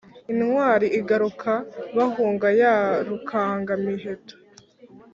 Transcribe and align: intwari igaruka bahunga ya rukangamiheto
intwari 0.31 0.87
igaruka 0.99 1.51
bahunga 1.97 2.47
ya 2.61 2.75
rukangamiheto 3.07 4.35